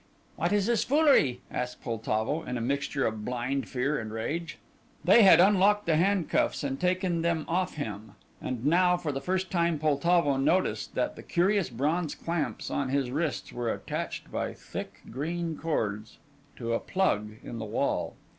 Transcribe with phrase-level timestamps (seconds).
[0.35, 4.57] "What is this foolery?" asked Poltavo, in a mixture of blind fear and rage.
[5.03, 9.51] They had unlocked the handcuffs and taken them off him, and now for the first
[9.51, 15.01] time Poltavo noticed that the curious bronze clamps on his wrists were attached by thick
[15.11, 16.17] green cords
[16.55, 18.15] to a plug in the wall.